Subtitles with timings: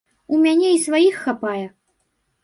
[0.35, 1.65] У мяне і сваіх хапае!